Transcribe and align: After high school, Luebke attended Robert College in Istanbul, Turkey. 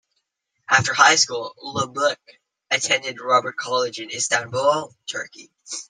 After 0.67 0.95
high 0.95 1.13
school, 1.13 1.53
Luebke 1.63 2.15
attended 2.71 3.19
Robert 3.21 3.55
College 3.55 3.99
in 3.99 4.09
Istanbul, 4.09 4.91
Turkey. 5.05 5.51